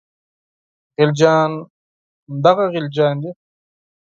خلجیان 0.95 1.51
همدغه 1.63 2.65
غلجیان 2.73 3.15
دي. 3.21 3.31